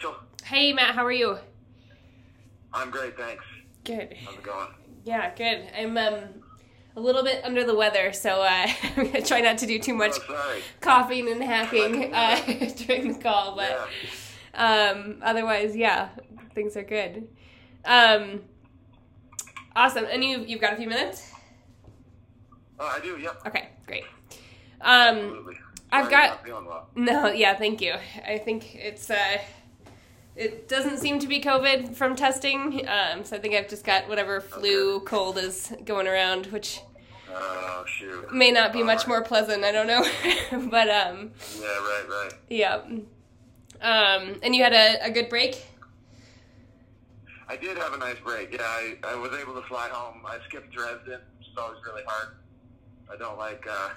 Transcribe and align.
Rachel. 0.00 0.16
Hey, 0.44 0.72
Matt. 0.72 0.94
How 0.94 1.04
are 1.04 1.12
you? 1.12 1.36
I'm 2.72 2.90
great, 2.90 3.16
thanks. 3.18 3.44
Good. 3.84 4.16
How's 4.24 4.34
it 4.34 4.42
going? 4.42 4.68
Yeah, 5.04 5.34
good. 5.34 5.68
I'm 5.76 5.96
um 5.98 6.18
a 6.96 7.00
little 7.00 7.22
bit 7.22 7.44
under 7.44 7.64
the 7.64 7.74
weather, 7.74 8.10
so 8.12 8.40
uh, 8.42 8.66
I'm 8.96 9.04
gonna 9.06 9.20
try 9.22 9.40
not 9.42 9.58
to 9.58 9.66
do 9.66 9.78
too 9.78 9.94
much 9.94 10.14
Oh, 10.28 10.60
coughing 10.80 11.30
and 11.30 11.42
hacking 11.42 12.14
uh, 12.14 12.40
during 12.76 13.12
the 13.12 13.18
call, 13.18 13.54
but 13.56 13.88
Yeah. 14.54 14.90
um, 14.94 15.18
otherwise, 15.22 15.76
yeah, 15.76 16.08
things 16.54 16.76
are 16.78 16.82
good. 16.82 17.28
Um, 17.84 18.42
awesome. 19.76 20.06
And 20.10 20.24
you 20.24 20.44
you've 20.46 20.60
got 20.62 20.72
a 20.72 20.76
few 20.76 20.88
minutes? 20.88 21.30
Oh, 22.78 22.86
I 22.86 23.00
do. 23.00 23.18
Yep. 23.18 23.42
Okay, 23.48 23.68
great. 23.86 24.04
Um, 24.80 25.16
Absolutely. 25.18 25.56
I've 25.92 26.10
got- 26.10 26.46
well. 26.48 26.88
No, 26.94 27.26
yeah, 27.30 27.54
thank 27.54 27.82
you. 27.82 27.94
I 28.26 28.38
think 28.38 28.74
it's 28.76 29.10
uh 29.10 29.38
it 30.36 30.68
doesn't 30.68 30.98
seem 30.98 31.18
to 31.18 31.26
be 31.26 31.40
COVID 31.40 31.94
from 31.94 32.16
testing. 32.16 32.88
Um, 32.88 33.24
so 33.24 33.36
I 33.36 33.38
think 33.40 33.54
I've 33.54 33.68
just 33.68 33.84
got 33.84 34.08
whatever 34.08 34.40
flu 34.40 35.00
cold 35.00 35.38
is 35.38 35.72
going 35.84 36.06
around, 36.06 36.46
which 36.46 36.80
Oh 37.32 37.84
shoot. 37.86 38.32
may 38.32 38.50
not 38.50 38.72
be 38.72 38.82
much 38.82 39.06
more 39.06 39.22
pleasant. 39.22 39.64
I 39.64 39.72
don't 39.72 39.86
know, 39.86 40.02
but 40.70 40.88
um, 40.88 41.30
Yeah. 41.58 41.66
Right. 41.66 42.04
Right. 42.08 42.32
yeah. 42.48 42.80
Um, 43.82 44.38
and 44.42 44.54
you 44.54 44.62
had 44.62 44.72
a, 44.74 45.06
a 45.06 45.10
good 45.10 45.28
break. 45.28 45.64
I 47.48 47.56
did 47.56 47.76
have 47.78 47.92
a 47.94 47.98
nice 47.98 48.18
break. 48.24 48.52
Yeah, 48.52 48.62
I, 48.62 48.94
I 49.04 49.14
was 49.16 49.32
able 49.40 49.54
to 49.60 49.66
fly 49.68 49.88
home. 49.90 50.22
I 50.24 50.38
skipped 50.48 50.72
Dresden, 50.72 51.20
which 51.38 51.48
is 51.48 51.56
always 51.58 51.78
really 51.84 52.02
hard. 52.06 52.36
I 53.12 53.16
don't 53.16 53.38
like 53.38 53.66
uh, 53.68 53.90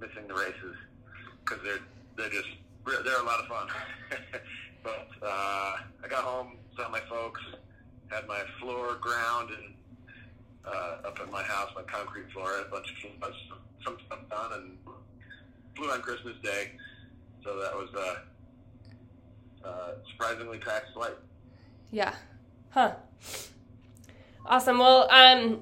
missing 0.00 0.28
the 0.28 0.34
races 0.34 0.76
because 1.44 1.58
they're 1.64 1.80
they're 2.16 2.30
just 2.30 2.48
they're 3.04 3.20
a 3.20 3.24
lot 3.24 3.40
of 3.40 3.46
fun. 3.46 3.68
but 4.82 5.08
uh, 5.22 5.76
I 6.04 6.08
got 6.08 6.24
home, 6.24 6.56
saw 6.76 6.88
my 6.88 7.00
folks, 7.08 7.40
had 8.08 8.26
my 8.26 8.42
floor 8.60 8.96
ground 9.00 9.50
and 9.50 9.74
uh, 10.64 11.08
up 11.08 11.18
at 11.20 11.30
my 11.30 11.42
house, 11.42 11.70
my 11.74 11.82
concrete 11.82 12.30
floor, 12.32 12.56
had 12.56 12.66
a 12.66 12.70
bunch 12.70 12.86
of 12.90 13.34
some 13.84 13.96
stuff 14.06 14.18
done, 14.30 14.52
and 14.52 14.78
flew 15.76 15.90
on 15.90 16.02
Christmas 16.02 16.34
Day. 16.42 16.72
So 17.44 17.58
that 17.60 17.74
was 17.74 17.88
uh, 17.94 19.66
uh, 19.66 19.92
surprisingly 20.10 20.58
packed 20.58 20.92
flight. 20.92 21.16
Yeah. 21.90 22.14
Huh. 22.70 22.94
Awesome. 24.44 24.78
Well, 24.78 25.10
um, 25.10 25.60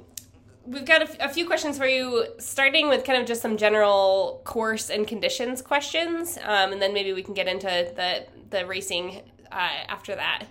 we've 0.66 0.84
got 0.84 1.02
a, 1.02 1.04
f- 1.04 1.16
a 1.20 1.28
few 1.28 1.46
questions 1.46 1.78
for 1.78 1.86
you, 1.86 2.26
starting 2.38 2.88
with 2.88 3.04
kind 3.04 3.20
of 3.20 3.26
just 3.26 3.42
some 3.42 3.56
general 3.56 4.40
course 4.44 4.90
and 4.90 5.06
conditions 5.06 5.62
questions, 5.62 6.38
um, 6.44 6.72
and 6.72 6.82
then 6.82 6.92
maybe 6.92 7.12
we 7.12 7.22
can 7.22 7.34
get 7.34 7.46
into 7.46 7.66
the 7.66 8.26
the 8.50 8.66
racing 8.66 9.22
uh, 9.50 9.84
after 9.88 10.14
that. 10.14 10.44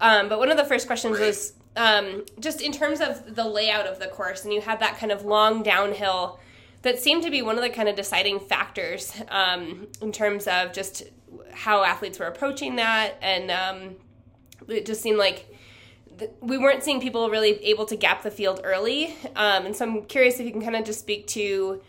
Um, 0.00 0.28
but 0.28 0.38
one 0.38 0.50
of 0.50 0.56
the 0.56 0.64
first 0.64 0.86
questions 0.86 1.18
was 1.18 1.54
um, 1.76 2.24
just 2.40 2.60
in 2.60 2.72
terms 2.72 3.00
of 3.00 3.34
the 3.34 3.44
layout 3.44 3.86
of 3.86 3.98
the 3.98 4.06
course, 4.06 4.44
and 4.44 4.52
you 4.52 4.60
had 4.60 4.80
that 4.80 4.98
kind 4.98 5.12
of 5.12 5.24
long 5.24 5.62
downhill 5.62 6.38
that 6.82 6.98
seemed 6.98 7.22
to 7.22 7.30
be 7.30 7.42
one 7.42 7.56
of 7.56 7.62
the 7.62 7.70
kind 7.70 7.88
of 7.88 7.96
deciding 7.96 8.40
factors 8.40 9.12
um, 9.28 9.86
in 10.02 10.12
terms 10.12 10.46
of 10.46 10.72
just 10.72 11.04
how 11.52 11.82
athletes 11.82 12.18
were 12.18 12.26
approaching 12.26 12.76
that, 12.76 13.14
and 13.22 13.50
um, 13.50 13.96
it 14.68 14.84
just 14.86 15.00
seemed 15.00 15.18
like 15.18 15.46
th- 16.18 16.30
we 16.40 16.58
weren't 16.58 16.82
seeing 16.82 17.00
people 17.00 17.30
really 17.30 17.64
able 17.64 17.86
to 17.86 17.96
gap 17.96 18.22
the 18.22 18.30
field 18.30 18.60
early. 18.64 19.16
Um, 19.34 19.66
and 19.66 19.74
so 19.76 19.86
I'm 19.86 20.02
curious 20.04 20.38
if 20.38 20.46
you 20.46 20.52
can 20.52 20.62
kind 20.62 20.76
of 20.76 20.84
just 20.84 21.00
speak 21.00 21.26
to 21.28 21.82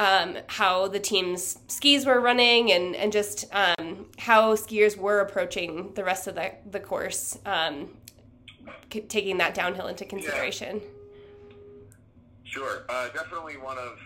um, 0.00 0.38
how 0.46 0.88
the 0.88 0.98
team's 0.98 1.58
skis 1.68 2.06
were 2.06 2.20
running 2.20 2.72
and, 2.72 2.96
and 2.96 3.12
just 3.12 3.44
um, 3.52 4.06
how 4.18 4.54
skiers 4.54 4.96
were 4.96 5.20
approaching 5.20 5.92
the 5.94 6.02
rest 6.02 6.26
of 6.26 6.36
the, 6.36 6.52
the 6.70 6.80
course, 6.80 7.38
um, 7.44 7.90
c- 8.90 9.02
taking 9.02 9.36
that 9.36 9.52
downhill 9.52 9.88
into 9.88 10.06
consideration. 10.06 10.80
Sure. 12.44 12.86
Uh, 12.88 13.08
definitely 13.08 13.58
one 13.58 13.76
of 13.76 13.98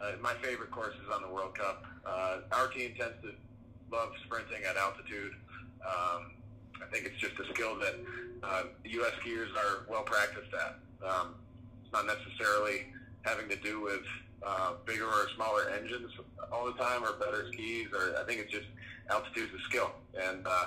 uh, 0.00 0.12
my 0.22 0.34
favorite 0.34 0.70
courses 0.70 1.02
on 1.12 1.20
the 1.20 1.28
World 1.28 1.58
Cup. 1.58 1.84
Uh, 2.06 2.38
our 2.52 2.68
team 2.68 2.92
tends 2.96 3.16
to 3.22 3.32
love 3.90 4.12
sprinting 4.24 4.62
at 4.70 4.76
altitude. 4.76 5.32
Um, 5.84 6.30
I 6.80 6.86
think 6.92 7.06
it's 7.06 7.18
just 7.18 7.34
a 7.40 7.52
skill 7.52 7.76
that 7.80 7.96
uh, 8.44 8.62
U.S. 8.84 9.12
skiers 9.20 9.50
are 9.56 9.84
well 9.90 10.04
practiced 10.04 10.54
at. 10.54 10.78
Um, 11.04 11.34
it's 11.82 11.92
not 11.92 12.06
necessarily 12.06 12.86
having 13.22 13.48
to 13.48 13.56
do 13.56 13.80
with 13.80 14.02
uh, 14.42 14.74
bigger 14.84 15.06
or 15.06 15.28
smaller 15.34 15.70
engines 15.70 16.10
all 16.52 16.66
the 16.66 16.72
time 16.72 17.02
or 17.04 17.12
better 17.14 17.46
skis. 17.52 17.88
Or 17.92 18.16
I 18.18 18.24
think 18.24 18.40
it's 18.40 18.52
just 18.52 18.66
altitude's 19.10 19.52
a 19.54 19.62
skill, 19.68 19.90
and 20.20 20.46
uh, 20.46 20.66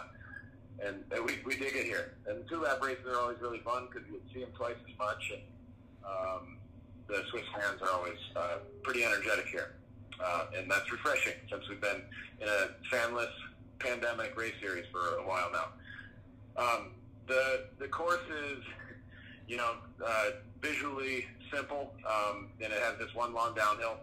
and, 0.85 1.03
and 1.11 1.25
we, 1.25 1.33
we 1.45 1.53
dig 1.57 1.75
it 1.75 1.85
here. 1.85 2.13
And 2.27 2.47
two 2.47 2.61
lap 2.61 2.83
races 2.83 3.05
are 3.07 3.19
always 3.19 3.39
really 3.41 3.59
fun 3.59 3.87
because 3.91 4.07
you 4.09 4.21
see 4.33 4.41
them 4.41 4.51
twice 4.55 4.75
as 4.87 4.97
much. 4.99 5.31
And, 5.33 5.41
um, 6.05 6.57
the 7.07 7.23
Swiss 7.29 7.43
fans 7.55 7.81
are 7.81 7.89
always 7.89 8.19
uh, 8.35 8.57
pretty 8.83 9.03
energetic 9.03 9.47
here, 9.47 9.75
uh, 10.23 10.45
and 10.57 10.69
that's 10.69 10.91
refreshing 10.91 11.33
since 11.49 11.67
we've 11.69 11.81
been 11.81 12.01
in 12.41 12.47
a 12.47 12.69
fanless 12.91 13.31
pandemic 13.79 14.37
race 14.37 14.53
series 14.61 14.85
for 14.91 15.15
a 15.17 15.27
while 15.27 15.49
now. 15.51 15.67
Um, 16.61 16.91
the 17.27 17.67
the 17.79 17.87
course 17.87 18.23
is, 18.51 18.63
you 19.47 19.57
know, 19.57 19.75
uh, 20.05 20.29
visually 20.61 21.27
simple, 21.53 21.93
um, 22.05 22.49
and 22.61 22.71
it 22.71 22.81
has 22.81 22.97
this 22.99 23.13
one 23.13 23.33
long 23.33 23.53
downhill 23.55 23.97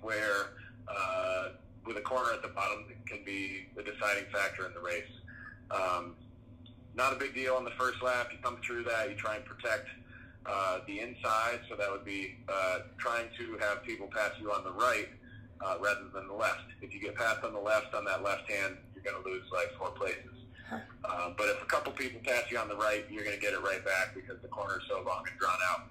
where, 0.00 0.50
uh, 0.88 1.48
with 1.86 1.96
a 1.96 2.00
corner 2.00 2.32
at 2.32 2.42
the 2.42 2.48
bottom, 2.48 2.84
it 2.90 3.06
can 3.06 3.24
be 3.24 3.66
the 3.76 3.82
deciding 3.82 4.24
factor 4.32 4.66
in 4.66 4.74
the 4.74 4.80
race. 4.80 5.10
Um, 5.70 6.14
not 6.94 7.12
a 7.12 7.16
big 7.16 7.34
deal 7.34 7.54
on 7.54 7.64
the 7.64 7.72
first 7.72 8.02
lap. 8.02 8.28
You 8.32 8.38
come 8.42 8.58
through 8.64 8.84
that, 8.84 9.10
you 9.10 9.16
try 9.16 9.36
and 9.36 9.44
protect 9.44 9.88
uh, 10.46 10.80
the 10.86 11.00
inside, 11.00 11.60
so 11.68 11.76
that 11.76 11.90
would 11.90 12.04
be 12.04 12.36
uh, 12.48 12.80
trying 12.98 13.28
to 13.38 13.58
have 13.58 13.82
people 13.82 14.08
pass 14.08 14.32
you 14.40 14.52
on 14.52 14.62
the 14.62 14.72
right 14.72 15.08
uh, 15.64 15.76
rather 15.80 16.08
than 16.14 16.28
the 16.28 16.34
left. 16.34 16.64
If 16.82 16.94
you 16.94 17.00
get 17.00 17.14
passed 17.16 17.42
on 17.44 17.52
the 17.52 17.60
left 17.60 17.94
on 17.94 18.04
that 18.04 18.22
left 18.22 18.50
hand, 18.50 18.76
you're 18.94 19.04
going 19.04 19.22
to 19.22 19.28
lose 19.28 19.44
like 19.52 19.72
four 19.78 19.90
places. 19.90 20.30
Huh. 20.68 20.78
Uh, 21.04 21.30
but 21.36 21.48
if 21.48 21.62
a 21.62 21.66
couple 21.66 21.92
people 21.92 22.20
pass 22.24 22.44
you 22.50 22.58
on 22.58 22.68
the 22.68 22.76
right, 22.76 23.04
you're 23.10 23.24
going 23.24 23.36
to 23.36 23.40
get 23.40 23.52
it 23.52 23.62
right 23.62 23.84
back 23.84 24.14
because 24.14 24.40
the 24.42 24.48
corner 24.48 24.78
is 24.78 24.84
so 24.88 25.02
long 25.06 25.24
and 25.28 25.38
drawn 25.38 25.58
out. 25.70 25.88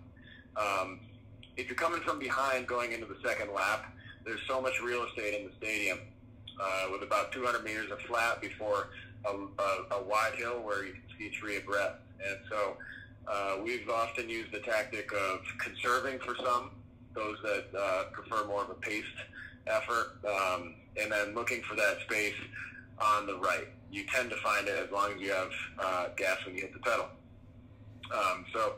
Um, 0.57 0.99
if 1.57 1.67
you're 1.67 1.75
coming 1.75 2.01
from 2.01 2.19
behind 2.19 2.67
going 2.67 2.91
into 2.91 3.05
the 3.05 3.17
second 3.23 3.53
lap, 3.53 3.93
there's 4.25 4.41
so 4.47 4.61
much 4.61 4.81
real 4.81 5.05
estate 5.05 5.39
in 5.39 5.47
the 5.47 5.51
stadium 5.57 5.99
uh, 6.61 6.87
with 6.91 7.03
about 7.03 7.31
200 7.31 7.63
meters 7.63 7.91
of 7.91 7.99
flat 8.01 8.41
before 8.41 8.89
a, 9.25 9.29
a, 9.29 9.99
a 9.99 10.03
wide 10.03 10.33
hill 10.37 10.61
where 10.61 10.85
you 10.85 10.93
can 10.93 11.01
ski 11.15 11.31
three 11.39 11.57
abreast. 11.57 11.95
And 12.25 12.37
so 12.49 12.77
uh, 13.27 13.57
we've 13.63 13.89
often 13.89 14.29
used 14.29 14.51
the 14.51 14.59
tactic 14.59 15.11
of 15.13 15.41
conserving 15.59 16.19
for 16.19 16.35
some, 16.43 16.71
those 17.13 17.37
that 17.43 17.65
uh, 17.77 18.03
prefer 18.11 18.45
more 18.47 18.63
of 18.63 18.69
a 18.69 18.75
paced 18.75 19.07
effort, 19.67 20.17
um, 20.27 20.75
and 20.99 21.11
then 21.11 21.33
looking 21.33 21.61
for 21.63 21.75
that 21.75 21.97
space 22.05 22.35
on 22.99 23.25
the 23.25 23.37
right. 23.37 23.67
You 23.91 24.05
tend 24.07 24.29
to 24.31 24.35
find 24.37 24.67
it 24.67 24.77
as 24.77 24.91
long 24.91 25.13
as 25.13 25.21
you 25.21 25.31
have 25.31 25.51
uh, 25.79 26.07
gas 26.17 26.37
when 26.45 26.55
you 26.55 26.61
hit 26.61 26.73
the 26.73 26.79
pedal. 26.79 27.07
Um, 28.13 28.45
so, 28.53 28.73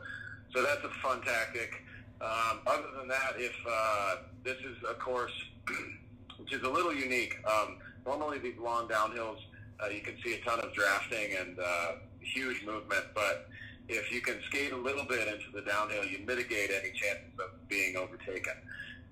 so 0.54 0.64
that's 0.64 0.84
a 0.84 0.90
fun 1.02 1.22
tactic. 1.22 1.74
Um, 2.22 2.60
other 2.66 2.88
than 2.98 3.08
that, 3.10 3.34
if 3.38 3.56
uh, 3.70 4.16
this 4.44 4.58
is 4.58 4.78
a 4.90 4.94
course 4.94 5.34
which 6.40 6.54
is 6.54 6.64
a 6.64 6.70
little 6.70 6.94
unique, 6.94 7.36
um, 7.46 7.78
normally 8.06 8.40
these 8.40 8.58
long 8.60 8.88
downhills, 8.88 9.38
uh, 9.84 9.88
you 9.88 10.02
can 10.02 10.16
see 10.24 10.36
a 10.36 10.42
ton 10.46 10.60
of 10.60 10.74
drafting 10.74 11.36
and 11.40 11.60
uh, 11.60 11.92
huge 12.22 12.64
movement, 12.66 13.04
but 13.14 13.48
if 13.88 14.12
you 14.12 14.22
can 14.22 14.36
skate 14.48 14.72
a 14.72 14.78
little 14.78 15.06
bit 15.06 15.28
into 15.28 15.52
the 15.54 15.62
downhill, 15.62 16.04
you 16.06 16.20
mitigate 16.26 16.72
any 16.72 16.92
chances 16.92 17.32
of 17.40 17.68
being 17.70 17.96
overtaken. 17.98 18.54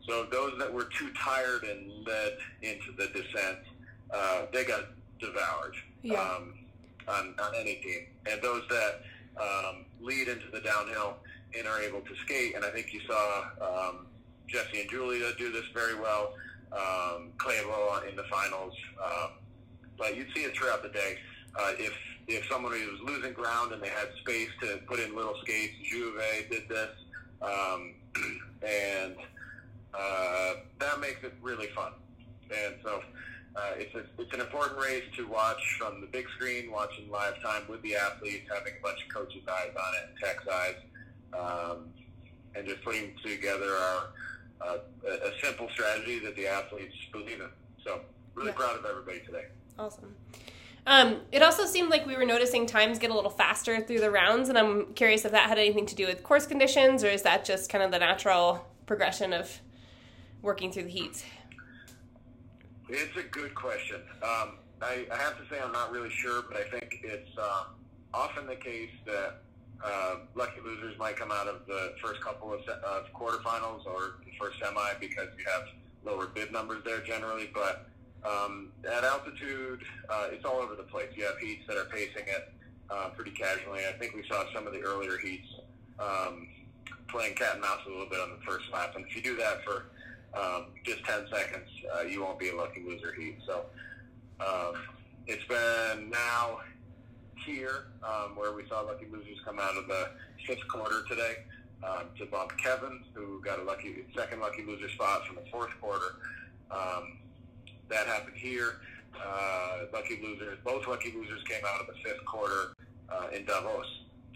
So 0.08 0.26
those 0.32 0.58
that 0.60 0.72
were 0.72 0.90
too 0.98 1.12
tired 1.14 1.64
and 1.64 2.06
led 2.06 2.38
into 2.62 2.92
the 2.98 3.08
descent, 3.08 3.60
uh, 4.14 4.46
they 4.52 4.64
got 4.66 4.86
devoured 5.20 5.76
Yeah. 6.02 6.20
um, 6.20 6.54
on, 7.08 7.36
on 7.42 7.56
any 7.56 7.76
team. 7.76 8.08
And 8.30 8.42
those 8.42 8.64
that 8.70 9.02
um, 9.40 9.86
lead 10.02 10.28
into 10.28 10.46
the 10.52 10.62
downhill 10.62 11.18
and 11.58 11.68
are 11.68 11.82
able 11.82 12.02
to 12.02 12.16
skate, 12.26 12.56
and 12.56 12.66
I 12.66 12.70
think 12.72 12.94
you 12.94 13.02
saw 13.08 13.44
um, 13.62 14.08
Jessie 14.48 14.82
and 14.82 14.90
Julia 14.90 15.32
do 15.38 15.52
this 15.52 15.66
very 15.74 15.96
well, 16.00 16.34
um, 16.72 17.32
Klaebo 17.38 18.08
in 18.10 18.16
the 18.16 18.24
finals. 18.24 18.74
Um, 19.04 19.30
but 19.98 20.18
you'd 20.18 20.28
see 20.36 20.42
it 20.42 20.56
throughout 20.56 20.84
the 20.84 20.90
day. 20.90 21.18
Uh, 21.60 21.74
if 21.78 21.94
if 22.28 22.46
someone 22.50 22.72
was 22.72 23.02
losing 23.04 23.34
ground 23.34 23.74
and 23.74 23.84
they 23.84 23.90
had 23.90 24.08
space 24.22 24.50
to 24.62 24.80
put 24.88 25.00
in 25.00 25.16
little 25.16 25.36
skates, 25.44 25.74
Juve 25.84 26.22
did 26.50 26.70
this, 26.70 26.90
um, 27.42 27.94
and 28.64 29.16
uh, 29.94 30.54
that 30.80 31.00
makes 31.00 31.24
it 31.24 31.34
really 31.42 31.68
fun. 31.76 31.92
And 32.50 32.76
so 32.84 33.02
uh, 33.56 33.72
it's 33.78 33.94
a, 33.96 34.04
it's 34.20 34.34
an 34.34 34.42
important 34.42 34.80
race 34.80 35.04
to 35.16 35.28
watch 35.28 35.62
from 35.78 36.02
the 36.02 36.08
big 36.08 36.26
screen, 36.36 36.72
watching 36.72 37.10
live 37.10 37.42
time 37.42 37.64
with 37.70 37.82
the 37.84 37.96
athletes, 37.96 38.50
having 38.52 38.74
a 38.80 38.82
bunch 38.82 39.00
of 39.04 39.14
coaches' 39.14 39.44
eyes 39.48 39.72
on 39.78 39.94
it, 39.96 40.10
and 40.10 40.18
tech's 40.20 40.48
eyes, 40.48 40.76
um, 41.38 41.90
and 42.56 42.68
just 42.68 42.84
putting 42.84 43.14
together 43.24 43.72
our, 43.76 44.04
uh, 44.62 44.78
a, 45.08 45.28
a 45.30 45.32
simple 45.42 45.68
strategy 45.74 46.20
that 46.20 46.36
the 46.36 46.48
athletes 46.48 46.96
believe 47.12 47.42
in. 47.42 47.50
So 47.84 48.02
really 48.36 48.50
Yeah. 48.50 48.56
proud 48.56 48.78
of 48.80 48.86
everybody 48.86 49.20
today. 49.26 49.46
Awesome. 49.78 50.16
Um, 50.86 51.22
it 51.32 51.42
also 51.42 51.66
seemed 51.66 51.90
like 51.90 52.06
we 52.06 52.18
were 52.18 52.26
noticing 52.26 52.66
times 52.66 53.00
get 53.00 53.10
a 53.10 53.14
little 53.14 53.32
faster 53.32 53.80
through 53.82 54.00
the 54.02 54.12
rounds, 54.12 54.50
and 54.50 54.58
I'm 54.58 54.94
curious 54.96 55.24
if 55.26 55.32
that 55.32 55.48
had 55.48 55.58
anything 55.58 55.86
to 55.86 55.96
do 55.96 56.06
with 56.08 56.24
course 56.24 56.46
conditions, 56.46 57.04
or 57.04 57.08
is 57.08 57.22
that 57.22 57.46
just 57.46 57.70
kind 57.70 57.84
of 57.84 57.92
the 57.92 58.00
natural 58.00 58.66
progression 58.86 59.32
of 59.32 59.60
working 60.42 60.72
through 60.74 60.84
the 60.84 60.90
heats? 60.90 61.24
It's 62.96 63.18
a 63.18 63.24
good 63.24 63.56
question. 63.56 64.02
Um, 64.22 64.60
I, 64.80 65.08
I, 65.12 65.18
have 65.18 65.36
to 65.40 65.44
say 65.50 65.60
I'm 65.60 65.72
not 65.72 65.92
really 65.92 66.12
sure, 66.12 66.44
but 66.44 66.58
I 66.58 66.70
think 66.70 67.00
it's 67.04 67.36
uh, 67.42 67.64
often 68.14 68.46
the 68.46 68.56
case 68.56 68.92
that 69.08 69.42
uh, 69.84 70.18
lucky 70.36 70.62
losers 70.64 70.96
might 71.00 71.16
come 71.16 71.32
out 71.32 71.48
of 71.48 71.66
the 71.66 71.96
first 72.04 72.22
couple 72.22 72.54
of, 72.54 72.60
of 72.70 73.12
quarterfinals 73.12 73.88
or 73.88 74.18
first 74.40 74.60
semi 74.62 74.94
because 75.00 75.28
you 75.40 75.44
have 75.52 75.64
lower 76.06 76.28
bib 76.28 76.52
numbers 76.52 76.84
there 76.86 77.00
generally, 77.00 77.50
but 77.52 77.90
um, 78.24 78.70
at 78.88 79.04
altitude, 79.04 79.82
uh, 80.08 80.28
it's 80.32 80.46
all 80.46 80.58
over 80.58 80.76
the 80.76 80.84
place. 80.84 81.10
You 81.16 81.26
have 81.26 81.40
heats 81.40 81.64
that 81.68 81.78
are 81.78 81.86
pacing 81.86 82.28
it 82.28 82.54
uh, 82.92 83.10
pretty 83.16 83.32
casually. 83.32 83.88
I 83.90 83.94
think 83.94 84.14
we 84.14 84.24
saw 84.30 84.44
some 84.54 84.68
of 84.68 84.74
the 84.74 84.82
earlier 84.82 85.18
heats 85.18 85.48
um, 86.00 86.48
playing 87.08 87.34
cat 87.34 87.54
and 87.54 87.62
mouse 87.62 87.80
a 87.88 87.90
little 87.90 88.08
bit 88.08 88.20
on 88.20 88.30
the 88.30 88.46
first 88.46 88.66
lap. 88.72 88.94
And 88.96 89.04
if 89.08 89.16
you 89.16 89.24
do 89.24 89.36
that 89.38 89.64
for 89.64 89.86
um, 90.40 90.66
just 90.84 91.04
10 91.06 91.28
seconds, 91.32 91.70
uh, 91.96 92.02
you 92.02 92.22
won't 92.22 92.40
be 92.40 92.50
a 92.50 92.56
lucky 92.56 92.82
loser 92.86 93.14
heat. 93.14 93.38
So 93.46 93.66
um, 94.40 94.76
it's 95.28 95.46
been 95.46 96.10
now 96.10 96.60
here 97.46 97.86
um, 98.04 98.36
where 98.36 98.54
we 98.54 98.68
saw 98.68 98.82
lucky 98.82 99.08
losers 99.12 99.38
come 99.46 99.60
out 99.60 99.78
of 99.78 99.88
the 99.88 100.10
fifth 100.48 100.68
quarter 100.68 101.04
today 101.08 101.36
um, 101.84 102.06
to 102.18 102.26
bump 102.26 102.52
Kevin, 102.58 103.04
who 103.14 103.42
got 103.42 103.60
a 103.60 103.64
lucky 103.64 104.06
second 104.16 104.40
lucky 104.40 104.64
loser 104.64 104.90
spot 104.90 105.26
from 105.28 105.36
the 105.36 105.50
fourth 105.52 105.72
quarter. 105.82 106.16
Um, 106.72 107.18
that 107.90 108.08
happened 108.08 108.38
here. 108.38 108.80
Uh, 109.16 109.86
lucky 109.94 110.20
losers, 110.24 110.58
both 110.64 110.88
lucky 110.88 111.12
losers 111.12 111.44
came 111.44 111.62
out 111.68 111.80
of 111.82 111.88
the 111.88 111.94
fifth 112.04 112.26
quarter 112.26 112.76
uh, 113.10 113.28
in 113.36 113.46
Davos. 113.46 113.86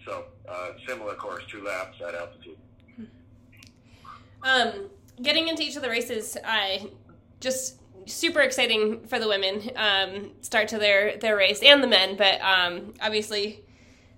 So 0.06 0.26
uh, 0.48 0.70
similar 0.88 1.16
course, 1.16 1.44
two 1.50 1.64
laps 1.64 1.98
at 2.08 2.14
altitude. 2.14 2.58
Um, 4.44 4.90
getting 5.22 5.48
into 5.48 5.64
each 5.64 5.76
of 5.76 5.82
the 5.82 5.90
races, 5.90 6.38
I 6.44 6.90
just 7.40 7.80
super 8.06 8.40
exciting 8.40 9.06
for 9.08 9.20
the 9.20 9.28
women 9.28 9.70
um, 9.76 10.32
start 10.42 10.70
to 10.70 10.78
their 10.78 11.18
their 11.18 11.36
race 11.36 11.62
and 11.62 11.84
the 11.84 11.88
men, 11.88 12.16
but 12.16 12.40
um, 12.42 12.94
obviously 13.02 13.64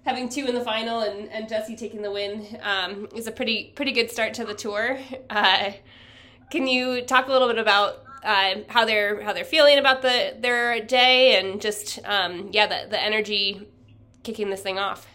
having 0.05 0.29
two 0.29 0.45
in 0.45 0.55
the 0.55 0.61
final 0.63 1.01
and, 1.01 1.29
and 1.29 1.49
Jessie 1.49 1.75
taking 1.75 2.01
the 2.01 2.11
win 2.11 2.57
um, 2.61 3.07
is 3.15 3.27
a 3.27 3.31
pretty 3.31 3.71
pretty 3.75 3.91
good 3.91 4.09
start 4.11 4.33
to 4.35 4.45
the 4.45 4.53
tour. 4.53 4.99
Uh, 5.29 5.71
can 6.51 6.67
you 6.67 7.01
talk 7.01 7.27
a 7.27 7.31
little 7.31 7.47
bit 7.47 7.57
about 7.57 8.03
uh, 8.23 8.55
how 8.67 8.85
they're 8.85 9.21
how 9.21 9.33
they're 9.33 9.45
feeling 9.45 9.77
about 9.77 10.01
the 10.01 10.35
their 10.39 10.79
day 10.81 11.39
and 11.39 11.61
just 11.61 11.99
um, 12.05 12.49
yeah 12.51 12.67
the 12.67 12.87
the 12.89 13.01
energy 13.01 13.67
kicking 14.23 14.49
this 14.49 14.61
thing 14.61 14.77
off. 14.77 15.07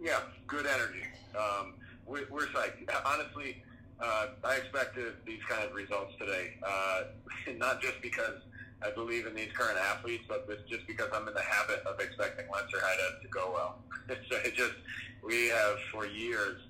Yeah, 0.00 0.20
good 0.46 0.66
energy. 0.66 1.04
Um, 1.38 1.74
we're, 2.06 2.26
we're 2.30 2.46
psyched. 2.48 2.90
Honestly, 3.04 3.62
uh, 4.00 4.26
I 4.44 4.56
expected 4.56 5.14
these 5.26 5.42
kind 5.48 5.64
of 5.64 5.74
results 5.74 6.12
today, 6.18 6.54
uh, 6.66 7.02
not 7.56 7.80
just 7.80 8.00
because 8.02 8.40
I 8.84 8.90
believe 8.90 9.26
in 9.26 9.34
these 9.34 9.52
current 9.52 9.78
athletes, 9.78 10.24
but 10.28 10.46
just 10.68 10.86
because 10.86 11.08
I'm 11.14 11.28
in 11.28 11.34
the 11.34 11.42
habit 11.42 11.82
of 11.86 12.00
expecting 12.00 12.46
Lenzerheide 12.46 13.22
to 13.22 13.28
go 13.28 13.52
well. 13.52 13.78
so 14.30 14.36
it 14.44 14.54
just 14.54 14.74
we 15.22 15.48
have 15.48 15.78
for 15.92 16.06
years 16.06 16.60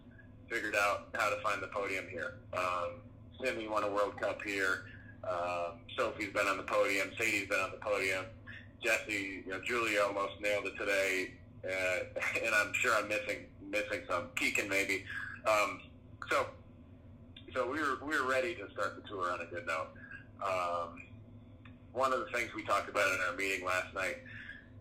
figured 0.48 0.76
out 0.76 1.08
how 1.14 1.30
to 1.30 1.36
find 1.40 1.62
the 1.62 1.68
podium 1.68 2.04
here. 2.10 2.34
Um, 2.52 3.00
Simi 3.42 3.66
won 3.68 3.84
a 3.84 3.88
World 3.88 4.20
Cup 4.20 4.42
here. 4.42 4.84
Um, 5.24 5.78
Sophie's 5.96 6.32
been 6.32 6.46
on 6.46 6.58
the 6.58 6.62
podium. 6.64 7.10
Sadie's 7.18 7.48
been 7.48 7.60
on 7.60 7.70
the 7.70 7.78
podium. 7.78 8.26
Jessie, 8.82 9.42
you 9.46 9.52
know, 9.52 9.60
Julia 9.64 10.02
almost 10.02 10.40
nailed 10.40 10.66
it 10.66 10.76
today, 10.76 11.30
uh, 11.64 12.20
and 12.44 12.54
I'm 12.54 12.72
sure 12.74 12.94
I'm 12.94 13.08
missing 13.08 13.46
missing 13.70 14.00
some. 14.08 14.28
Keegan 14.36 14.68
maybe. 14.68 15.04
Um, 15.46 15.80
so, 16.30 16.46
so 17.54 17.70
we 17.70 17.78
were 17.78 17.98
we 18.02 18.18
were 18.18 18.28
ready 18.28 18.54
to 18.54 18.70
start 18.72 18.96
the 19.00 19.08
tour 19.08 19.30
on 19.30 19.40
a 19.40 19.46
good 19.46 19.66
note. 19.66 19.88
Um, 20.44 21.02
one 21.92 22.12
of 22.12 22.20
the 22.20 22.26
things 22.36 22.50
we 22.54 22.64
talked 22.64 22.88
about 22.88 23.06
in 23.12 23.18
our 23.28 23.36
meeting 23.36 23.64
last 23.64 23.94
night 23.94 24.16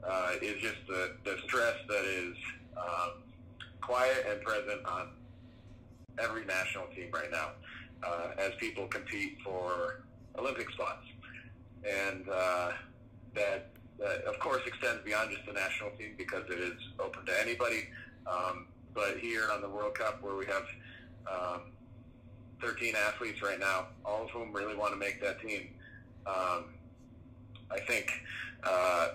uh, 0.08 0.32
is 0.42 0.62
just 0.62 0.78
the, 0.88 1.12
the 1.26 1.38
stress 1.46 1.76
that 1.88 2.06
is 2.06 2.36
um, 2.78 3.24
quiet 3.82 4.26
and 4.30 4.42
present 4.42 4.86
on 4.86 5.10
every 6.20 6.46
national 6.46 6.86
team 6.96 7.10
right 7.14 7.30
now 7.32 7.50
uh, 8.04 8.32
as 8.38 8.52
people 8.60 8.88
compete 8.88 9.38
for 9.44 10.04
Olympic 10.38 10.70
spots. 10.72 11.06
And 11.84 12.28
uh, 12.30 12.72
that, 13.36 13.70
that, 14.00 14.24
of 14.24 14.40
course, 14.40 14.62
extends 14.66 15.04
beyond 15.04 15.32
just 15.32 15.46
the 15.46 15.54
national 15.54 15.92
team 15.92 16.14
because 16.18 16.44
it 16.50 16.60
is 16.60 16.80
open 17.00 17.26
to 17.26 17.42
anybody. 17.42 17.90
Um, 18.26 18.68
but 18.94 19.18
here 19.20 19.50
on 19.54 19.62
the 19.62 19.70
World 19.70 19.96
Cup, 19.96 20.22
where 20.24 20.36
we 20.36 20.46
have 20.46 20.64
um, 21.28 21.62
13 22.62 22.96
athletes 22.96 23.42
right 23.42 23.60
now, 23.60 23.88
all 24.06 24.24
of 24.24 24.30
whom 24.30 24.54
really 24.54 24.76
want 24.76 24.94
to 24.94 25.00
make 25.00 25.22
that 25.22 25.42
team, 25.42 25.70
um, 26.28 26.66
I 27.72 27.80
think 27.88 28.12
uh, 28.64 29.10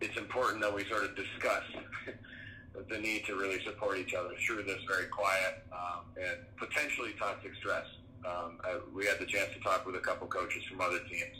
it's 0.00 0.16
important 0.16 0.60
that 0.62 0.74
we 0.74 0.84
sort 0.88 1.04
of 1.04 1.14
discuss 1.14 1.62
the 2.90 2.98
need 2.98 3.24
to 3.26 3.36
really 3.36 3.62
support 3.64 3.98
each 3.98 4.14
other 4.14 4.30
through 4.46 4.64
this 4.64 4.80
very 4.88 5.06
quiet 5.06 5.62
um, 5.72 6.04
and 6.16 6.38
potentially 6.56 7.14
toxic 7.18 7.54
stress. 7.56 7.86
Um, 8.24 8.58
I, 8.64 8.78
we 8.94 9.06
had 9.06 9.18
the 9.18 9.26
chance 9.26 9.52
to 9.54 9.60
talk 9.60 9.86
with 9.86 9.96
a 9.96 10.00
couple 10.00 10.26
coaches 10.26 10.62
from 10.64 10.80
other 10.80 11.00
teams, 11.10 11.36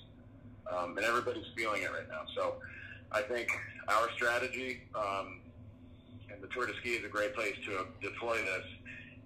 um, 0.70 0.96
and 0.96 1.06
everybody's 1.06 1.46
feeling 1.56 1.82
it 1.82 1.90
right 1.92 2.08
now. 2.08 2.22
So 2.34 2.56
I 3.10 3.22
think 3.22 3.48
our 3.88 4.10
strategy, 4.14 4.82
um, 4.94 5.40
and 6.30 6.42
the 6.42 6.48
Tour 6.48 6.66
de 6.66 6.74
Ski 6.76 6.90
is 6.90 7.04
a 7.04 7.08
great 7.08 7.34
place 7.34 7.54
to 7.66 7.86
deploy 8.00 8.38
this, 8.38 8.64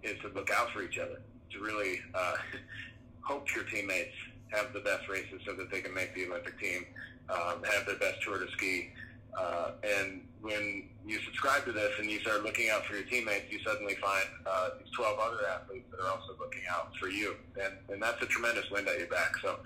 is 0.02 0.20
to 0.22 0.28
look 0.28 0.50
out 0.50 0.70
for 0.70 0.82
each 0.82 0.98
other, 0.98 1.20
to 1.52 1.60
really 1.60 2.00
uh, 2.14 2.34
hope 3.20 3.46
your 3.54 3.64
teammates 3.64 4.14
have 4.52 4.72
the 4.72 4.80
best 4.80 5.08
races 5.08 5.40
so 5.46 5.54
that 5.54 5.70
they 5.70 5.80
can 5.80 5.92
make 5.92 6.14
the 6.14 6.26
Olympic 6.26 6.58
team, 6.60 6.86
um, 7.28 7.62
have 7.64 7.86
their 7.86 7.96
best 7.96 8.22
Tour 8.22 8.38
de 8.38 8.50
Ski, 8.52 8.90
uh, 9.36 9.72
and 9.82 10.22
when 10.40 10.84
you 11.06 11.20
subscribe 11.20 11.64
to 11.66 11.72
this 11.72 11.92
and 11.98 12.10
you 12.10 12.18
start 12.20 12.42
looking 12.42 12.70
out 12.70 12.86
for 12.86 12.94
your 12.94 13.04
teammates, 13.04 13.50
you 13.50 13.58
suddenly 13.64 13.94
find 13.96 14.24
uh, 14.46 14.70
these 14.78 14.92
12 14.94 15.18
other 15.18 15.46
athletes 15.46 15.84
that 15.90 16.00
are 16.00 16.08
also 16.08 16.34
looking 16.38 16.62
out 16.70 16.92
for 16.98 17.08
you. 17.08 17.36
And, 17.62 17.74
and 17.90 18.02
that's 18.02 18.20
a 18.22 18.26
tremendous 18.26 18.70
wind 18.70 18.88
at 18.88 18.98
your 18.98 19.08
back. 19.08 19.36
So 19.42 19.58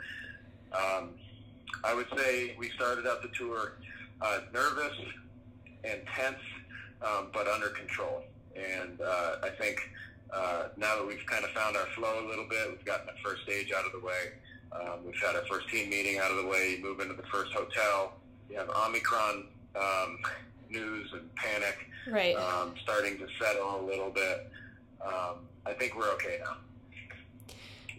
um, 0.73 1.11
I 1.85 1.95
would 1.95 2.09
say 2.17 2.57
we 2.59 2.71
started 2.71 3.07
out 3.07 3.23
the 3.23 3.29
tour 3.29 3.75
uh, 4.21 4.41
nervous 4.53 4.97
and 5.85 6.01
tense, 6.17 6.43
um, 7.03 7.29
but 7.33 7.47
under 7.47 7.69
control. 7.69 8.25
And 8.57 9.01
uh, 9.01 9.37
I 9.43 9.51
think 9.51 9.89
uh, 10.33 10.69
now 10.77 10.97
that 10.97 11.07
we've 11.07 11.25
kind 11.27 11.45
of 11.45 11.51
found 11.51 11.77
our 11.77 11.87
flow 11.95 12.25
a 12.25 12.27
little 12.29 12.47
bit, 12.49 12.71
we've 12.71 12.85
gotten 12.85 13.07
the 13.07 13.21
first 13.23 13.43
stage 13.43 13.73
out 13.73 13.85
of 13.85 13.93
the 13.93 14.01
way. 14.01 14.33
Um, 14.73 15.05
we've 15.05 15.21
had 15.21 15.35
our 15.35 15.45
first 15.47 15.69
team 15.69 15.91
meeting 15.91 16.19
out 16.19 16.31
of 16.31 16.37
the 16.37 16.47
way. 16.47 16.77
You 16.77 16.83
move 16.83 17.01
into 17.01 17.15
the 17.15 17.27
first 17.33 17.53
hotel. 17.53 18.15
You 18.49 18.57
have 18.57 18.69
Omicron 18.71 19.47
um, 19.77 20.19
news 20.71 21.13
and 21.13 21.35
panic 21.35 21.77
right. 22.09 22.37
um, 22.37 22.75
starting 22.83 23.19
to 23.19 23.27
settle 23.41 23.81
a 23.81 23.83
little 23.85 24.11
bit. 24.11 24.51
Um, 25.05 25.37
I 25.67 25.73
think 25.73 25.97
we're 25.97 26.11
okay 26.15 26.39
now. 26.45 26.57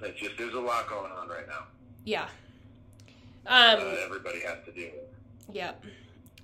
It's 0.03 0.19
just 0.19 0.37
there's 0.37 0.53
a 0.53 0.59
lot 0.59 0.89
going 0.89 1.11
on 1.11 1.27
right 1.27 1.47
now. 1.47 1.65
Yeah. 2.05 2.27
Um, 3.45 3.79
uh, 3.79 3.95
everybody 4.05 4.39
has 4.41 4.57
to 4.65 4.71
deal 4.71 4.91
with. 4.93 5.55
Yeah. 5.55 5.73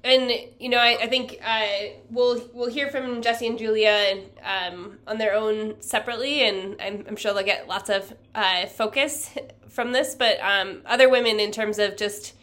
And 0.08 0.32
you 0.58 0.70
know, 0.70 0.78
I, 0.78 0.98
I 1.02 1.08
think 1.08 1.38
uh, 1.46 1.68
we'll 2.10 2.50
we'll 2.54 2.70
hear 2.70 2.90
from 2.90 3.22
Jessie 3.22 3.46
and 3.46 3.60
Julia 3.60 4.22
um, 4.42 5.00
on 5.06 5.18
their 5.18 5.34
own 5.34 5.82
separately, 5.82 6.48
and 6.48 6.78
I'm, 6.82 7.04
I'm 7.10 7.18
sure 7.18 7.34
they'll 7.34 7.44
get 7.44 7.68
lots 7.68 7.90
of 7.90 8.14
uh, 8.34 8.68
focus 8.68 9.32
from 9.68 9.92
this. 9.92 10.16
But 10.16 10.40
um, 10.40 10.82
other 10.86 11.10
women, 11.10 11.42
in 11.42 11.52
terms 11.52 11.78
of 11.78 11.98
just 11.98 12.36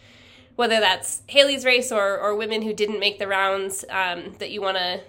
whether 0.56 0.78
that's 0.78 1.23
Hailey's 1.28 1.64
race 1.64 1.90
or, 1.90 2.18
or 2.18 2.37
women 2.37 2.61
who 2.61 2.75
didn't 2.75 3.00
make 3.00 3.18
the 3.18 3.26
rounds 3.26 3.83
um, 3.88 4.35
that 4.40 4.50
you 4.50 4.61
want 4.61 4.76
to 4.76 5.00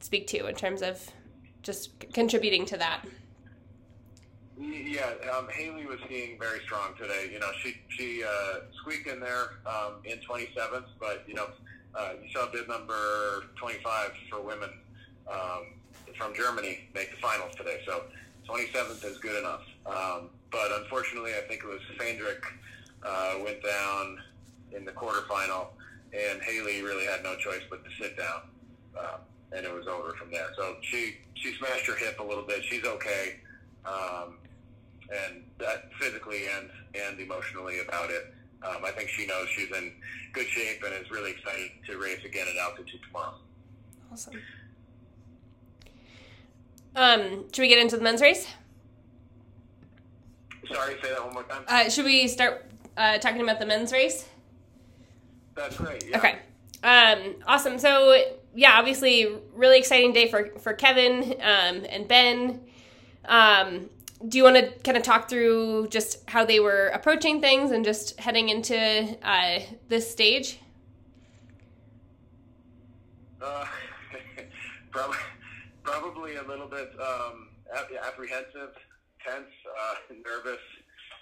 speak 0.00 0.26
to 0.26 0.46
in 0.46 0.56
terms 0.56 0.82
of 0.82 1.08
just 1.62 1.90
contributing 2.12 2.66
to 2.66 2.76
that. 2.78 3.04
Yeah, 4.58 5.12
um, 5.36 5.48
Haley 5.48 5.86
was 5.86 5.98
seeing 6.08 6.38
very 6.38 6.60
strong 6.64 6.94
today. 6.98 7.30
You 7.32 7.38
know, 7.38 7.50
she 7.62 7.74
she 7.96 8.24
uh, 8.24 8.60
squeaked 8.80 9.06
in 9.06 9.20
there 9.20 9.50
um, 9.66 9.94
in 10.04 10.18
27th, 10.18 10.84
but 11.00 11.24
you 11.28 11.34
know, 11.34 11.46
uh, 11.94 12.12
you 12.22 12.30
saw 12.32 12.50
bib 12.50 12.68
number 12.68 13.44
25 13.56 14.10
for 14.30 14.40
women 14.40 14.70
um, 15.30 15.74
from 16.16 16.34
Germany 16.34 16.88
make 16.94 17.10
the 17.10 17.16
finals 17.16 17.54
today. 17.56 17.80
So 17.86 18.04
27th 18.48 19.04
is 19.04 19.18
good 19.18 19.38
enough. 19.38 19.62
Um, 19.86 20.30
but 20.50 20.70
unfortunately, 20.80 21.32
I 21.34 21.46
think 21.48 21.62
it 21.64 21.66
was 21.66 21.80
Fendrick 21.98 22.42
uh, 23.04 23.34
went 23.42 23.62
down 23.62 24.18
in 24.72 24.84
the 24.84 24.92
quarterfinal, 24.92 25.68
and 26.12 26.42
Hailey 26.42 26.82
really 26.82 27.06
had 27.06 27.22
no 27.22 27.36
choice 27.36 27.62
but 27.70 27.84
to 27.84 27.90
sit 28.00 28.16
down, 28.16 28.42
uh, 28.98 29.16
and 29.56 29.64
it 29.64 29.72
was 29.72 29.86
over 29.86 30.10
from 30.12 30.30
there. 30.30 30.48
So 30.56 30.76
she 30.82 31.16
she 31.34 31.54
smashed 31.54 31.86
her 31.86 31.96
hip 31.96 32.20
a 32.20 32.22
little 32.22 32.44
bit. 32.44 32.62
She's 32.64 32.84
okay, 32.84 33.40
um, 33.84 34.38
and 35.10 35.42
that 35.58 35.90
physically 35.98 36.42
and 36.58 36.70
and 36.94 37.18
emotionally 37.18 37.80
about 37.80 38.10
it. 38.10 38.34
Um, 38.64 38.84
I 38.84 38.90
think 38.90 39.08
she 39.08 39.26
knows 39.26 39.48
she's 39.48 39.70
in 39.70 39.92
good 40.32 40.46
shape 40.46 40.82
and 40.84 40.94
is 40.94 41.10
really 41.10 41.32
excited 41.32 41.70
to 41.86 41.98
race 41.98 42.24
again 42.24 42.46
at 42.48 42.56
altitude 42.56 43.00
tomorrow. 43.06 43.34
Awesome. 44.10 44.40
Um, 46.94 47.44
should 47.52 47.62
we 47.62 47.68
get 47.68 47.78
into 47.78 47.96
the 47.96 48.02
men's 48.02 48.20
race? 48.20 48.46
Sorry, 50.70 50.96
say 51.02 51.10
that 51.10 51.24
one 51.24 51.34
more 51.34 51.42
time. 51.44 51.64
Uh, 51.66 51.88
should 51.88 52.04
we 52.04 52.28
start 52.28 52.70
uh, 52.96 53.18
talking 53.18 53.42
about 53.42 53.58
the 53.58 53.66
men's 53.66 53.92
race? 53.92 54.28
That's 55.54 55.76
great. 55.76 56.04
Yeah. 56.08 56.18
Okay. 56.18 56.38
Um, 56.82 57.36
awesome. 57.46 57.78
So 57.78 58.16
yeah, 58.54 58.78
obviously, 58.78 59.26
really 59.54 59.78
exciting 59.78 60.12
day 60.12 60.28
for 60.28 60.50
for 60.58 60.72
Kevin 60.72 61.34
um, 61.40 61.84
and 61.88 62.06
Ben. 62.06 62.60
Um, 63.24 63.90
do 64.28 64.38
you 64.38 64.44
want 64.44 64.56
to 64.56 64.70
kind 64.82 64.96
of 64.96 65.02
talk 65.02 65.28
through 65.28 65.88
just 65.88 66.28
how 66.28 66.44
they 66.44 66.60
were 66.60 66.88
approaching 66.88 67.40
things 67.40 67.70
and 67.70 67.84
just 67.84 68.18
heading 68.20 68.48
into 68.48 69.16
uh, 69.22 69.60
this 69.88 70.10
stage? 70.10 70.58
Uh, 73.42 73.66
probably, 74.90 75.16
probably 75.82 76.36
a 76.36 76.42
little 76.42 76.68
bit 76.68 76.90
um, 77.00 77.48
apprehensive, 78.04 78.70
tense, 79.26 79.46
uh, 79.80 79.94
nervous. 80.24 80.60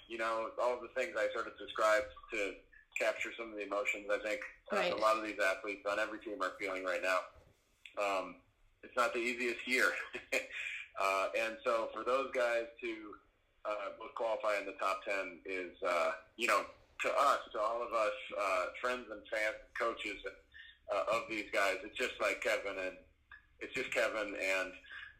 You 0.07 0.17
know, 0.17 0.49
all 0.61 0.73
of 0.73 0.81
the 0.81 0.89
things 0.99 1.15
I 1.17 1.27
sort 1.33 1.47
of 1.47 1.57
described 1.57 2.07
to 2.33 2.53
capture 2.99 3.29
some 3.37 3.51
of 3.51 3.55
the 3.55 3.63
emotions. 3.63 4.07
I 4.11 4.19
think 4.27 4.41
right. 4.71 4.91
uh, 4.91 4.97
a 4.97 4.99
lot 4.99 5.17
of 5.17 5.23
these 5.23 5.39
athletes 5.39 5.85
on 5.89 5.99
every 5.99 6.19
team 6.19 6.41
are 6.41 6.51
feeling 6.59 6.83
right 6.83 7.01
now. 7.01 7.19
Um, 8.01 8.35
it's 8.83 8.95
not 8.95 9.13
the 9.13 9.19
easiest 9.19 9.67
year, 9.67 9.91
uh, 10.99 11.27
and 11.39 11.57
so 11.63 11.89
for 11.93 12.03
those 12.03 12.29
guys 12.33 12.65
to 12.81 12.91
uh, 13.65 13.93
both 13.99 14.13
qualify 14.15 14.57
in 14.59 14.65
the 14.65 14.75
top 14.79 15.03
ten 15.05 15.39
is, 15.45 15.75
uh, 15.85 16.11
you 16.37 16.47
know, 16.47 16.65
to 17.01 17.09
us, 17.09 17.39
to 17.53 17.59
all 17.59 17.81
of 17.81 17.93
us, 17.93 18.17
uh, 18.39 18.65
friends 18.81 19.05
and 19.09 19.21
fans, 19.29 19.57
and 19.57 19.73
coaches 19.77 20.17
and, 20.25 20.37
uh, 20.93 21.17
of 21.17 21.23
these 21.29 21.49
guys, 21.53 21.77
it's 21.83 21.97
just 21.97 22.13
like 22.21 22.41
Kevin 22.41 22.77
and 22.77 22.97
it's 23.59 23.73
just 23.73 23.91
Kevin 23.93 24.33
and 24.35 24.71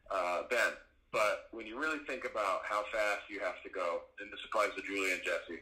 uh, 0.09 0.41
Ben. 0.49 0.73
But 1.11 1.51
when 1.51 1.67
you 1.67 1.79
really 1.79 1.99
think 2.07 2.23
about 2.25 2.61
how 2.63 2.83
fast 2.91 3.27
you 3.29 3.39
have 3.41 3.61
to 3.63 3.69
go, 3.69 4.07
and 4.19 4.31
this 4.31 4.39
applies 4.47 4.71
to 4.75 4.81
Julie 4.81 5.11
and 5.11 5.21
Jessie, 5.23 5.61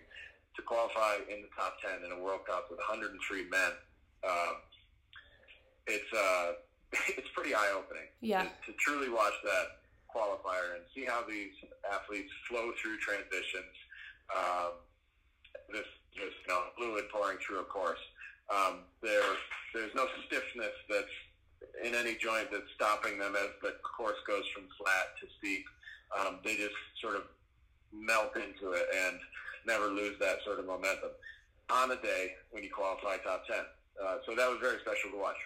to 0.55 0.61
qualify 0.61 1.17
in 1.27 1.41
the 1.41 1.51
top 1.55 1.77
10 1.81 2.05
in 2.05 2.11
a 2.11 2.19
World 2.21 2.45
Cup 2.45 2.67
with 2.69 2.79
103 2.79 3.17
men, 3.49 3.71
uh, 4.23 4.53
it's 5.87 6.11
uh, 6.13 6.53
it's 7.17 7.27
pretty 7.33 7.53
eye 7.53 7.73
opening. 7.73 8.09
Yeah. 8.21 8.43
To, 8.43 8.71
to, 8.71 8.77
truly 8.77 9.09
watch 9.09 9.33
that 9.43 9.78
qualifier 10.13 10.75
and 10.75 10.83
see 10.93 11.05
how 11.05 11.23
these 11.27 11.53
athletes 11.91 12.31
flow 12.47 12.71
through 12.81 12.97
transitions. 12.99 13.75
Um, 14.29 14.81
this 15.71 15.85
just 16.13 16.37
you 16.45 16.49
know 16.53 16.61
fluid 16.77 17.05
pouring 17.13 17.37
through 17.45 17.61
a 17.61 17.67
course. 17.69 18.01
Um, 18.49 18.85
there 19.01 19.21
there's 19.73 19.93
no 19.95 20.07
stiffness 20.25 20.73
that's 20.89 21.15
in 21.83 21.93
any 21.93 22.15
joint 22.15 22.49
that's 22.51 22.69
stopping 22.75 23.19
them 23.19 23.35
as 23.35 23.49
the 23.61 23.75
course 23.83 24.17
goes 24.25 24.45
from 24.53 24.63
flat 24.77 25.13
to 25.21 25.27
steep. 25.37 25.65
Um, 26.17 26.39
they 26.43 26.55
just 26.55 26.75
sort 27.01 27.15
of 27.15 27.23
melt 27.93 28.35
into 28.35 28.73
it 28.73 28.85
and 29.05 29.19
never 29.65 29.87
lose 29.87 30.17
that 30.19 30.37
sort 30.45 30.59
of 30.59 30.65
momentum 30.65 31.11
on 31.69 31.91
a 31.91 31.95
day 32.01 32.33
when 32.51 32.63
you 32.63 32.69
qualify 32.69 33.17
top 33.17 33.45
10. 33.45 33.57
Uh, 34.01 34.17
so 34.25 34.35
that 34.35 34.49
was 34.49 34.57
very 34.61 34.79
special 34.81 35.11
to 35.11 35.17
watch. 35.17 35.37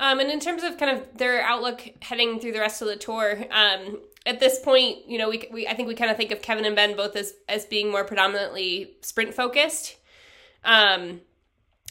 Um, 0.00 0.18
and 0.18 0.30
in 0.30 0.40
terms 0.40 0.62
of 0.62 0.78
kind 0.78 0.96
of 0.96 1.18
their 1.18 1.42
outlook 1.42 1.82
heading 2.00 2.40
through 2.40 2.52
the 2.52 2.58
rest 2.58 2.80
of 2.80 2.88
the 2.88 2.96
tour, 2.96 3.44
um, 3.50 4.00
at 4.24 4.40
this 4.40 4.58
point, 4.58 5.06
you 5.06 5.18
know, 5.18 5.28
we, 5.28 5.46
we 5.52 5.68
I 5.68 5.74
think 5.74 5.88
we 5.88 5.94
kind 5.94 6.10
of 6.10 6.16
think 6.16 6.30
of 6.30 6.40
Kevin 6.40 6.64
and 6.64 6.74
Ben 6.74 6.96
both 6.96 7.14
as 7.16 7.34
as 7.50 7.66
being 7.66 7.90
more 7.90 8.02
predominantly 8.04 8.94
sprint 9.02 9.34
focused. 9.34 9.96
Um, 10.64 11.20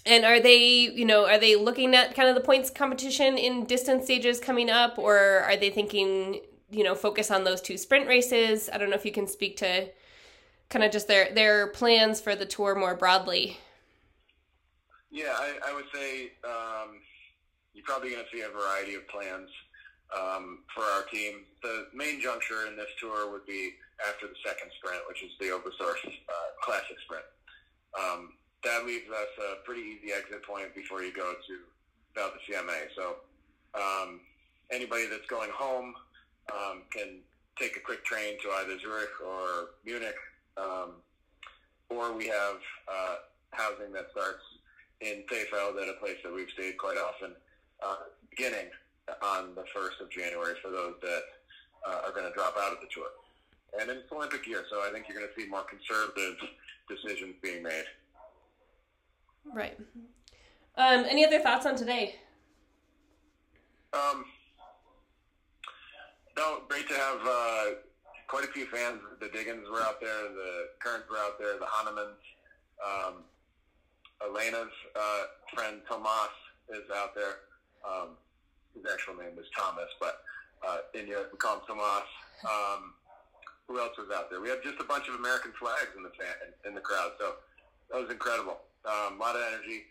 and 0.08 0.26
are 0.26 0.40
they, 0.40 0.58
you 0.58 1.06
know, 1.06 1.28
are 1.28 1.38
they 1.38 1.56
looking 1.56 1.94
at 1.94 2.16
kind 2.16 2.28
of 2.28 2.34
the 2.34 2.42
points 2.42 2.72
competition 2.72 3.38
in 3.38 3.66
distance 3.66 4.06
stages 4.06 4.40
coming 4.40 4.72
up, 4.72 4.98
or 4.98 5.42
are 5.42 5.56
they 5.56 5.70
thinking, 5.70 6.42
you 6.72 6.84
know, 6.84 6.96
focus 6.96 7.30
on 7.30 7.44
those 7.44 7.62
two 7.62 7.78
sprint 7.78 8.08
races? 8.08 8.72
I 8.74 8.80
don't 8.80 8.90
know 8.90 8.96
if 8.96 9.06
you 9.06 9.12
can 9.12 9.28
speak 9.28 9.56
to 9.58 9.88
kind 10.70 10.84
of 10.84 10.92
just 10.92 11.08
their 11.08 11.32
their 11.36 11.68
plans 11.68 12.20
for 12.20 12.36
the 12.36 12.46
tour 12.46 12.74
more 12.74 12.96
broadly. 12.96 13.58
Yeah, 15.12 15.36
I, 15.38 15.54
I 15.68 15.76
would 15.76 15.86
say 15.94 16.32
um, 16.44 17.02
you're 17.80 17.88
probably 17.88 18.12
going 18.12 18.28
to 18.28 18.32
see 18.36 18.44
a 18.44 18.52
variety 18.52 19.00
of 19.00 19.08
plans 19.08 19.48
um, 20.12 20.68
for 20.76 20.84
our 20.84 21.08
team. 21.08 21.48
The 21.64 21.88
main 21.96 22.20
juncture 22.20 22.68
in 22.68 22.76
this 22.76 22.92
tour 23.00 23.32
would 23.32 23.48
be 23.48 23.72
after 24.04 24.28
the 24.28 24.36
second 24.44 24.68
sprint, 24.76 25.00
which 25.08 25.24
is 25.24 25.32
the 25.40 25.56
Oberstdorf 25.56 25.96
uh, 26.04 26.50
Classic 26.60 27.00
Sprint. 27.08 27.24
Um, 27.96 28.36
that 28.68 28.86
leaves 28.86 29.08
us 29.08 29.32
a 29.40 29.64
pretty 29.64 29.96
easy 29.96 30.12
exit 30.12 30.44
point 30.44 30.76
before 30.76 31.04
you 31.04 31.16
go 31.16 31.32
to 31.48 31.56
Val 32.16 32.36
di 32.36 32.44
Fiemme. 32.52 32.92
So 33.00 33.24
um, 33.80 34.20
anybody 34.72 35.08
that's 35.08 35.28
going 35.28 35.52
home 35.56 35.96
um, 36.52 36.84
can 36.92 37.24
take 37.58 37.78
a 37.78 37.80
quick 37.80 38.04
train 38.04 38.36
to 38.44 38.52
either 38.60 38.78
Zurich 38.80 39.16
or 39.26 39.72
Munich 39.86 40.20
um, 40.58 41.00
or 41.88 42.12
we 42.12 42.28
have 42.28 42.60
uh, 42.92 43.16
housing 43.52 43.94
that 43.94 44.12
starts 44.12 44.44
in 45.00 45.24
Krefeld 45.32 45.82
at 45.82 45.88
a 45.88 45.96
place 46.00 46.18
that 46.24 46.34
we've 46.34 46.50
stayed 46.50 46.78
quite 46.78 46.98
often, 46.98 47.32
uh, 47.86 47.96
beginning 48.30 48.70
on 49.22 49.56
the 49.56 49.64
1st 49.76 50.02
of 50.02 50.10
January 50.10 50.56
for 50.62 50.72
those 50.72 50.94
that 51.02 51.24
uh, 51.88 52.02
are 52.06 52.12
going 52.12 52.26
to 52.26 52.34
drop 52.34 52.56
out 52.60 52.74
of 52.74 52.80
the 52.82 52.88
tour. 52.94 53.08
And 53.80 53.90
it's 53.90 54.12
Olympic 54.12 54.48
year, 54.48 54.64
so 54.70 54.82
I 54.82 54.92
think 54.92 55.06
you're 55.08 55.18
going 55.18 55.30
to 55.30 55.42
see 55.42 55.48
more 55.48 55.64
conservative 55.64 56.38
decisions 56.88 57.36
being 57.42 57.64
made. 57.64 57.86
Right. 59.46 59.78
Um, 60.78 61.06
any 61.10 61.26
other 61.26 61.40
thoughts 61.40 61.66
on 61.66 61.76
today? 61.76 62.16
Um, 63.94 64.26
no, 66.38 66.62
great 66.68 66.88
to 66.88 66.94
have 66.94 67.20
uh, 67.26 67.66
quite 68.28 68.44
a 68.44 68.48
few 68.48 68.66
fans. 68.68 69.02
The 69.20 69.30
Diggins 69.30 69.68
were 69.70 69.82
out 69.82 70.00
there, 70.00 70.24
the 70.30 70.70
Kerns 70.80 71.04
were 71.10 71.18
out 71.18 71.40
there, 71.40 71.58
the 71.58 71.66
Hannemans. 71.66 72.16
Um, 72.86 73.14
Elena's 74.22 74.72
uh, 74.96 75.24
friend 75.54 75.82
Tomas 75.88 76.30
is 76.70 76.90
out 76.96 77.16
there. 77.16 77.49
Um, 77.86 78.18
his 78.76 78.84
actual 78.92 79.16
name 79.16 79.36
was 79.36 79.46
Thomas, 79.56 79.90
but 80.00 80.22
uh, 80.66 80.86
in 80.94 81.08
Europe 81.08 81.30
we 81.32 81.38
call 81.38 81.60
him 81.60 81.66
Tomas. 81.68 82.10
Um, 82.46 82.94
who 83.68 83.80
else 83.80 83.94
was 83.98 84.10
out 84.14 84.30
there? 84.30 84.42
We 84.42 84.50
had 84.50 84.64
just 84.64 84.80
a 84.80 84.84
bunch 84.84 85.08
of 85.08 85.16
American 85.16 85.54
flags 85.60 85.94
in 85.96 86.04
the 86.04 86.10
fan, 86.18 86.34
in, 86.42 86.70
in 86.70 86.74
the 86.76 86.82
crowd, 86.82 87.14
so 87.20 87.38
that 87.92 88.02
was 88.02 88.10
incredible. 88.10 88.58
Um, 88.86 89.18
a 89.18 89.22
lot 89.22 89.36
of 89.36 89.42
energy. 89.54 89.86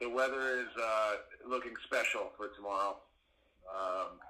The 0.00 0.08
weather 0.08 0.60
is 0.60 0.70
uh, 0.78 1.12
looking 1.48 1.72
special 1.84 2.30
for 2.36 2.48
tomorrow. 2.54 2.96
Um, 3.66 4.20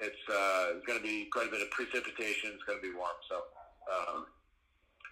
it's, 0.00 0.24
uh, 0.28 0.80
going 0.86 0.98
to 0.98 1.04
be 1.04 1.26
quite 1.32 1.48
a 1.48 1.50
bit 1.50 1.62
of 1.62 1.70
precipitation. 1.70 2.50
It's 2.54 2.64
going 2.64 2.80
to 2.80 2.82
be 2.82 2.94
warm, 2.94 3.16
so 3.28 3.44
um, 3.88 4.26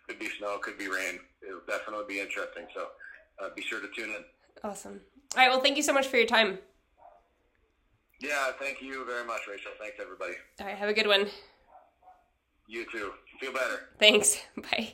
could 0.06 0.18
be 0.18 0.28
snow, 0.38 0.58
could 0.58 0.76
be 0.76 0.88
rain. 0.88 1.20
It'll 1.46 1.60
definitely 1.66 2.04
be 2.08 2.20
interesting. 2.20 2.66
So 2.74 2.88
uh, 3.40 3.50
be 3.54 3.62
sure 3.62 3.80
to 3.80 3.88
tune 3.96 4.10
in. 4.10 4.24
Awesome. 4.64 5.00
All 5.36 5.42
right. 5.42 5.50
Well, 5.50 5.60
thank 5.60 5.76
you 5.76 5.82
so 5.82 5.92
much 5.92 6.08
for 6.08 6.16
your 6.16 6.26
time. 6.26 6.58
Yeah, 8.22 8.52
thank 8.60 8.80
you 8.80 9.04
very 9.04 9.26
much, 9.26 9.40
Rachel. 9.50 9.72
Thanks, 9.80 9.96
everybody. 10.00 10.34
All 10.60 10.66
right. 10.66 10.76
Have 10.76 10.88
a 10.88 10.94
good 10.94 11.08
one. 11.08 11.26
You 12.68 12.86
too. 12.92 13.10
Feel 13.40 13.52
better. 13.52 13.88
Thanks. 13.98 14.40
Bye. 14.56 14.92